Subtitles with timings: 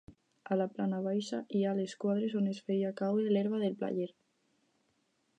[0.53, 4.09] A la plana baixa hi ha les quadres on es feia caure l'herba del paller.